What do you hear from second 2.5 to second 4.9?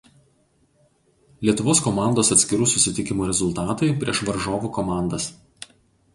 susitikimų rezultatai prieš varžovų